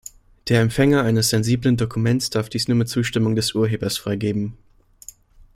[0.47, 4.57] Der Empfänger eines sensiblen Dokuments darf dies nur mit Zustimmung des Urhebers freigeben.